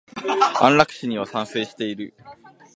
[0.59, 2.15] 安楽死には賛成している。